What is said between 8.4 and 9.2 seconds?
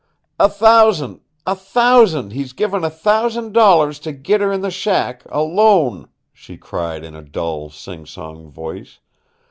voice.